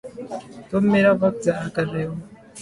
[0.69, 2.13] تم میرا وقت ضائع کر رہے ہو